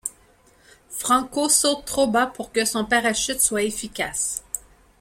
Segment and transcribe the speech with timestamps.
[0.89, 4.43] Franco saute trop bas pour que son parachute soit efficace.